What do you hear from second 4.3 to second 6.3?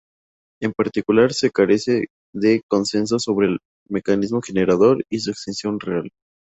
generador y su extensión real.